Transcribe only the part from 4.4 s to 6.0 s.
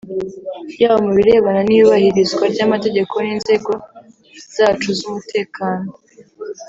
zacu z’umutekano